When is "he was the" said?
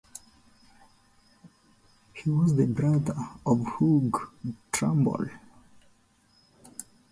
2.13-2.65